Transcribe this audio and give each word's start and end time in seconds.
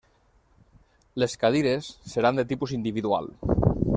Les 1.23 1.35
cadires 1.43 1.91
seran 2.15 2.41
de 2.41 2.47
tipus 2.53 2.75
individual. 2.81 3.31